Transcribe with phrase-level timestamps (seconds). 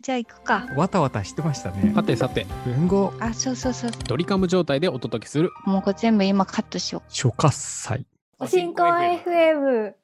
[0.00, 0.68] じゃあ行くか。
[0.76, 1.92] わたわたしてましたね。
[1.92, 3.90] さてさて、文豪あ、そうそうそう。
[4.06, 8.06] ドリカム状態でお届けするもうこれ全部今カットしよ初喝祭。
[8.38, 9.94] おしんこ FM。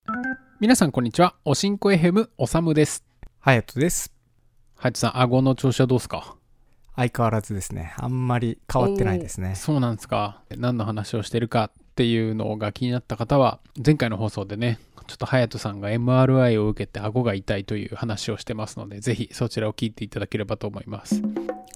[0.58, 1.36] 皆さんこんにちは。
[1.44, 3.04] おしんこ FM おさむです。
[3.38, 4.12] ハヤトです。
[4.76, 6.34] ハヤトさん、顎の調子はどうですか？
[6.96, 7.94] 相変わらずですね。
[7.96, 9.54] あんまり変わってないですね。
[9.54, 10.42] そうなんですか。
[10.56, 21.22] 何の話をしてるかっていうのが気になった方は、前回の放送でね、ちょっとハヤトさんが MRI を受けて顎が痛いという話をしてますので、ぜひそちらを聞いていただければと思います。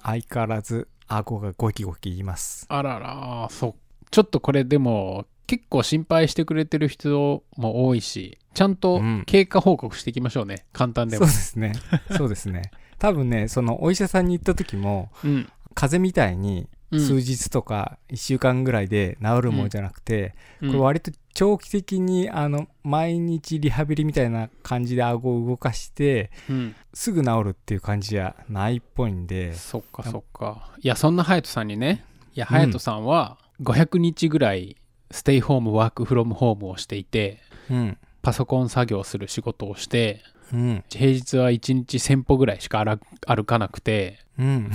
[0.02, 2.66] 相変わらず顎がゴキゴキ言います。
[2.68, 3.74] あらら、そう。
[4.10, 10.66] ちょっとこれでも、結構心配してくれてる人も多いし、ちゃんとうん経過報告していきましょうね。
[10.72, 11.40] 簡単でもそうで。
[11.40, 11.72] すね。
[12.16, 12.70] そうですね。
[12.98, 15.50] 多分ね、そのお医者さんに行った時も、うん。
[15.74, 20.68] 風邪みたいにうん数日とか1週間ぐらいで治るものじゃなくて、うん。
[20.68, 26.74] これ割と長期的にあの毎日リハビリみたいな感じで顎を動かしてうん。
[26.94, 29.52] すぐ治るっていう感じじゃないっぽいんで。
[29.52, 30.70] そっかそっか。
[30.80, 34.76] いや、そんなハヤトさんにね、いや、ハヤトさんは500日ぐらい
[35.10, 37.98] ステイホーム、ワークフロムホームをしていて、うん。
[38.22, 40.84] パソコン作業する仕事をして、うん。
[40.88, 44.70] 平日は1日1000歩ぐらいしか歩歩かなくて、うん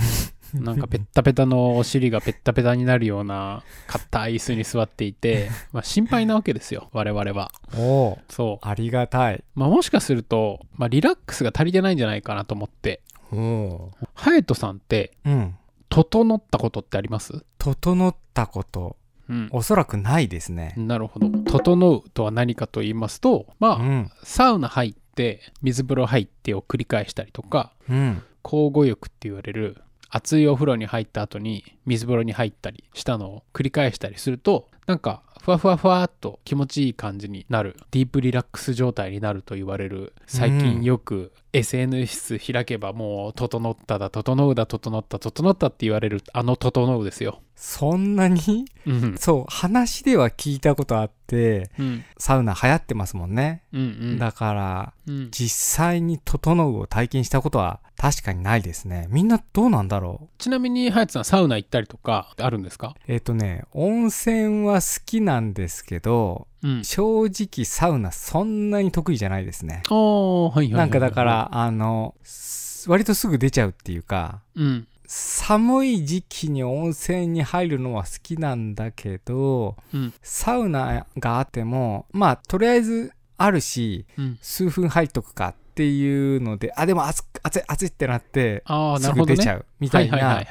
[0.54, 7.50] なんかペッタペタのお尻がペッタペタになるような硬い椅子に座っていて、 まあ心配なわけですよ、我々は。
[7.76, 8.66] おおそう。
[8.66, 9.42] ありがたい。
[9.54, 13.02] まあもしかすると、まあリラックスが足りてないんじゃないかなと思って、
[13.32, 15.56] おおハヤトさんって、うん。
[15.90, 17.44] 整ったことってあります？
[17.58, 18.96] 整ったこと。
[19.28, 19.48] うん。
[19.52, 20.74] おそらくないですね。
[20.76, 21.28] なるほど。
[21.50, 24.10] 整うとは何かと言いますと、まあ、うん。
[24.22, 28.22] サウナ入って、水風呂入ってを繰り返したりとか、うん。
[28.44, 29.80] 交互浴って言われる、
[30.16, 47.40] 熱いお風呂に入った後に水風呂に入ったりしたのを繰り返したりすると、なんか、ふわふわふわっと気持ちいい感じになる、ディープリラックス状態になると言われる、最近よく SNS 開けばもう、整っただ、整うだ、整った、整ったって言われる、あの整うですよ。
[47.56, 48.64] そんなに？
[48.86, 49.16] うん。
[49.18, 52.04] そう話では聞いたことあってうん。
[52.18, 53.80] サウナ流行ってますもんねうん。
[53.80, 53.84] う
[54.14, 54.18] ん。
[54.18, 60.28] だからうん実際に整うを体験したことは確かにないですねみんなどうなんだろう？
[60.38, 62.96] ちなみに、ハヤトさん、サウナ行ったりとかあるんですか？
[63.06, 66.84] えっ、とね温泉は好きなんですけどうん。
[66.84, 69.82] 正直サウナそんなに得意じゃないですね。
[69.88, 74.86] なんかだか、らあのす割とすぐ出ちゃうっていうかうん。
[75.06, 80.12] 寒い時期に温泉に入るのは好きなんだけどうん。
[80.22, 84.38] サウナがあってもまあとりあえずあるしうん。
[84.40, 87.24] 数分入っとくかっていうのであでも熱い
[87.66, 89.12] 熱いってなってああ、なす。
[89.12, 90.42] ぐ出ちゃうみたいな。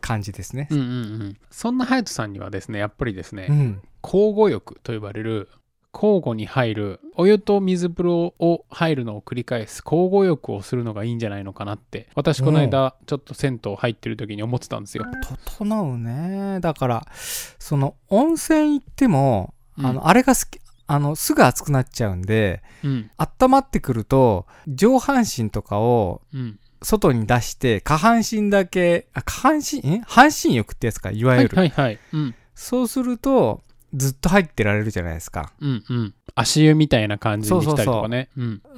[0.00, 0.68] 感じですね。
[1.50, 5.50] そんなハヤトさんにはですね、やっぱりですね、うん交互浴と呼ばれる、
[5.92, 15.04] 交互に入る、お湯と水風呂を入るのを繰り返す交互浴をするのがいいんじゃないのかなって、私この間、ちょっと銭湯入ってる時に思ってたんですよ。
[15.44, 23.10] 整うねだからその温泉行っても、うんあのあれが好きあのすぐ熱くなっちゃうんでうん。
[23.18, 26.58] 温まってくると上半身とかをうん。
[26.80, 30.00] 外に出して下半身だけあ下半身ん？
[30.02, 31.98] 半身浴ってやつかいわはいゆる、はいはい。
[32.12, 32.34] うん。
[32.54, 33.62] そうすると
[33.94, 36.14] ずっと入ってられるじゃないですか、うんうん。
[36.34, 38.28] 足湯みたいな感じにしたりとかね。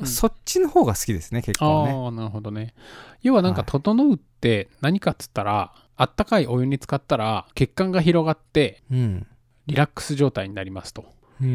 [0.05, 2.75] そっちの方が好きですね結構ねああ、なるほどね。
[3.23, 9.27] 要はなんか、はい整うって何かっつったら、あったかいお湯に浸かったら、血管が広がって、うん
[9.67, 11.05] リラックス状態になりますと。
[11.41, 11.47] で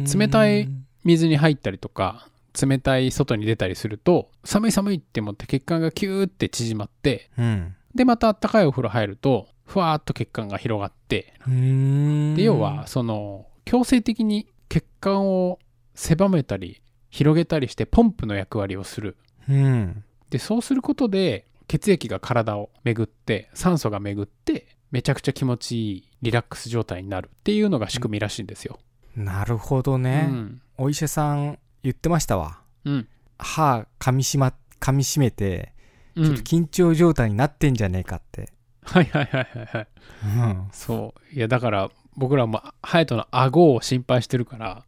[0.00, 0.68] 冷たい
[1.04, 2.28] 水に入ったりとか、
[2.60, 15.58] 冷たい外に出たりすると、寒い寒いって思って血管がキューって縮まって、うんで、またあったかいお風呂入ると、ふわーっと血管が広がって、で、要は、その、強制的に血管を
[15.94, 16.80] 狭めたり、
[17.10, 19.16] 広げたりして、ポンプの役割をする。
[19.48, 28.78] うんで、そうすることで、血液が体を巡って、酸素が巡って、めちゃくちゃ気持ちいいリラックス状態になるっていうのが仕組みらしいんですよ。
[29.16, 30.62] なるほどうね、ん。
[30.78, 33.08] お医者さん言ってましたわうん。
[33.36, 35.72] 歯噛みしま噛みしめて
[36.14, 36.42] うんちょっと。
[36.42, 38.50] 緊張状態になってんじゃねえかって、
[38.92, 39.88] はいはいはいはいはい。
[40.24, 41.34] うんそう。
[41.36, 44.84] いや、だから、僕らも、ハヤトの顎を心配してるから、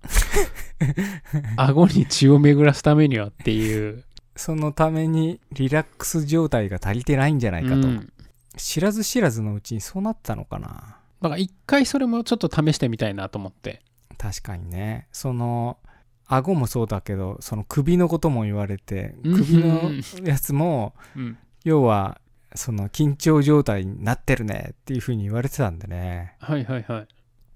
[1.56, 4.04] 顎に血を巡らすためにはっていう。
[4.36, 8.12] そのためにリラックス状態が足りてないんじゃないかと、うん
[8.56, 13.80] 知らず知らずのうちにそうなったのかなだから、一回それもちょっと試してみたいなと思って。
[14.18, 15.78] 確かにねその
[16.26, 19.92] 顎もそうだけどその首のことも言われてうん首の
[20.24, 21.38] やつもうん。
[21.64, 22.19] 要は
[22.54, 27.08] その緊張状態になってるねっていう風に言われてたんでねはいはいはい。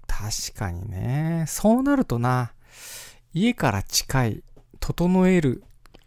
[0.07, 2.53] 確かにねそうなるとな
[3.33, 4.43] 家から近い
[4.79, 5.63] 整える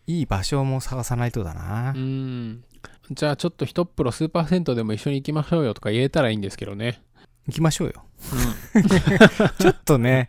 [0.06, 2.64] いい場所も探さないとだなうん。
[3.10, 7.02] じゃあちょっと一プロスーパー銭湯でも一緒に行きましょうよとか言えたらいいんですけどね。
[7.46, 8.04] 行きましょうよ。
[9.58, 10.28] ちょっとね、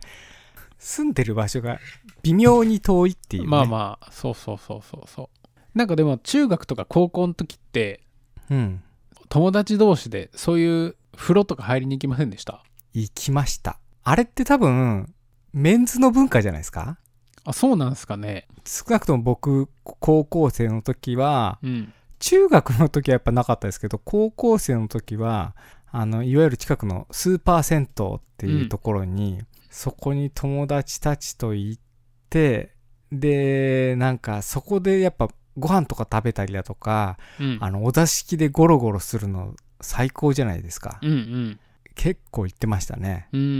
[0.78, 1.78] 住んでる場所が
[2.22, 3.48] 微妙に遠いっていう、ね。
[3.48, 5.78] まあまあ、そうそうそうそうそう。
[5.78, 8.00] なんかでも中学とか高校の時って、
[8.50, 8.82] うん。
[9.28, 12.62] 友達同士でそういう風呂とか入りに行きませんでした？
[12.92, 13.78] 行きました。
[14.02, 15.14] あれって多分、
[15.52, 16.98] メンズの文化じゃないですか？
[17.44, 18.48] あ、そうなんすかね。
[18.66, 21.92] 少なくとも僕、高校生の時は、うん。
[22.18, 25.56] 中学の時はやっぱなかったですけど、高校生の時は、
[25.90, 31.82] あの、いわゆる近くのスーパー銭湯っていうところに、そこに友達たちと行っ
[32.28, 32.74] て、
[33.10, 37.58] で、なんかそこでやっぱご飯とか食べたりだとか、うん。
[37.60, 40.98] あの、お座敷でゴロゴロするの最高じゃないですか。
[41.02, 41.60] うんうん。
[41.94, 43.28] 結構行ってましたね。
[43.32, 43.50] うんうんう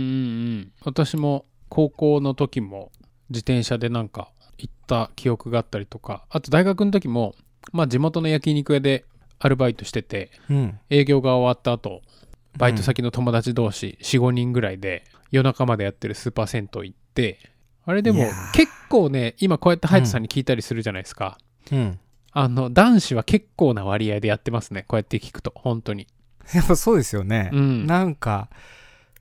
[0.59, 0.71] ん。
[0.83, 2.91] 私も高校の時も
[3.29, 7.35] 自転車でなんか行った記憶があったりとか、あと大学の時も、
[7.71, 9.05] まあ地元の焼肉屋で
[9.39, 10.79] アルバイトしてて、うん。
[10.89, 12.01] 営業が終わった後、
[12.57, 17.39] バイト先の友達同士4、5人ぐらいで夜中までやってるスーパー銭湯行って、
[17.85, 21.37] あれでも結構ね、今こうやってハヤトさんに聞いたりするじゃないですか。
[21.39, 21.45] うん。
[22.33, 24.85] あの、男子は結構な割合でやってますね。
[24.87, 26.07] こうやって聞くと、本当に。
[26.53, 27.49] やっぱそうですよね。
[27.53, 28.49] うんなんか、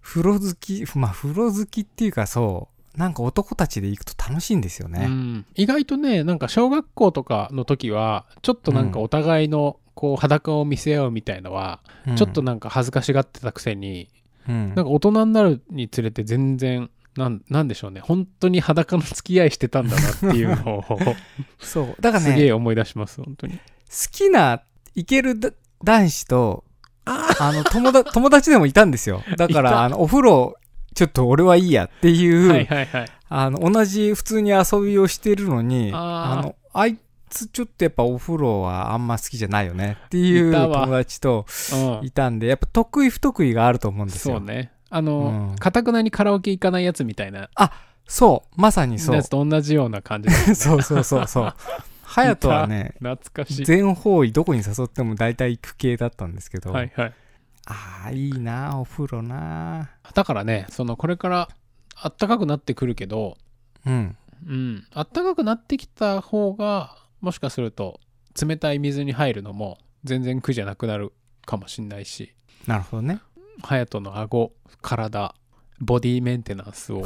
[0.00, 5.06] 風呂好き、まあ風呂好きっていうかそう、なんか男たちで行くと楽しいんですよね。
[5.06, 14.08] うん、意外とねなんか小学校とかの時はちょっとなんかお互いのこう裸を見せ合うみたいのは、うんちょっとなんか恥ずかしがってたくせに、
[14.48, 18.00] うんなんか大人になるにつれて全然なんなんでしょうね。
[18.00, 20.84] 本当に裸の付き合いしてたんだなっていうのを
[21.58, 21.96] そう。
[22.00, 23.54] だからすげね、え思い出します本当に。
[23.54, 23.60] 好
[24.12, 24.62] きな、
[24.94, 25.50] いけるだ
[25.82, 26.64] 男子と、
[27.04, 29.22] あの、友達、友達でもいたんですよ。
[29.36, 30.54] だから、あの、お風呂、
[30.94, 33.06] ちょっと俺はいいやっていう、はいはいはい。
[33.28, 36.98] あの、同じ普通に遊びをしてるのに、あの、あい
[37.28, 42.06] つちょっとやっぱお風呂はあんま好きじゃないよねっていう友達とうん。
[42.06, 44.38] いたんで、やっぱ得意不得意があると思うんですよ。
[44.38, 47.48] そうねあのうんかたくなにカラオケ行かないやつみたいな
[48.10, 49.28] そう、まさにそうやつ。
[49.28, 51.54] と同じような感じね そうそうそうそう。
[52.02, 57.14] ハヤトはね、懐かしい全方位どこに誘っても大体行く系だったんですけど、はいはい
[57.66, 59.90] ああ、いいな、お風呂な。
[60.12, 61.48] だからねそのこれから
[61.94, 63.38] あったかくなってくるけど
[63.86, 64.16] うん。
[64.44, 68.00] うん、あったかくなってきた方がもしかすると
[68.40, 71.12] 冷たい水に入るのも全然苦じゃなくなる
[71.44, 72.34] かもしんないし
[72.66, 73.20] なるほどね。
[73.62, 74.52] 隼人の顎
[74.82, 75.34] 体
[75.80, 77.04] ボディメンテナンスを。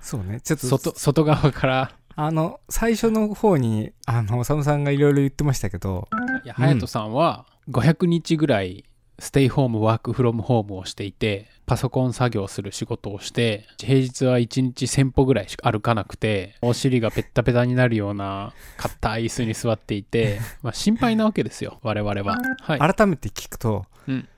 [0.00, 0.40] そうね。
[0.40, 1.92] ちょっと、外外側から。
[2.14, 6.08] あの、最初の方に、あの、おさむさんがいろいろ言ってましたけど、
[6.44, 8.84] いや隼人さんは500日ぐらい
[9.18, 22.38] ステイホームワークフロムホームをしていてパソコン作業する仕事をして平日は1日1000歩ぐらいしか歩かなくてお尻がペッタペタになるような硬い椅子に座っていて、まあ、心配なわけですよ我々は。
[22.60, 24.28] はい、改めて聞くと、うん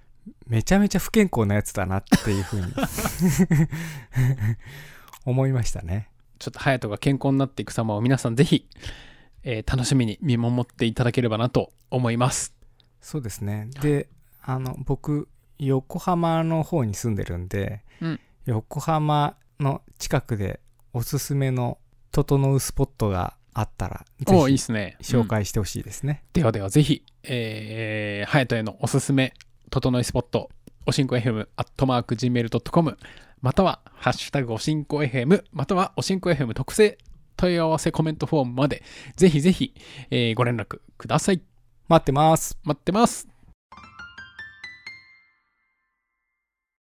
[0.49, 2.67] めちゃめちゃ不健康なやつだなっていうふうに
[5.25, 6.09] 思いましたね。
[6.39, 8.69] ちょっと隼人が健康になっていく様を皆さんぜひ、
[9.43, 12.55] えー楽しみに見守っていただければなと思います。
[13.01, 13.69] そうですね。
[13.81, 14.09] で、
[14.43, 15.29] あの、僕、
[15.59, 20.61] 横浜の方に住んでるんで、うん横浜の近くで
[20.95, 21.77] おすすめの
[22.13, 24.97] 整うスポットがあったら、ぜっすね。
[25.01, 26.23] ひ紹うん介してほしいですね。
[26.33, 29.35] ではではぜひ、えー、隼人へのおすすめ、
[29.81, 30.51] 整いスポット、
[30.87, 32.99] おしんこ FM、アットマーク Gmail.com、
[33.41, 36.99] または、ハッシュタグおしんこ FM、または、おしんこ FM 特製
[37.37, 38.83] 問い合わせコメントフォームまで、
[39.17, 39.75] ぜひぜひ、
[40.11, 41.41] えーご連絡ください。
[41.89, 42.59] 待ってます。
[42.65, 43.38] 待ってます。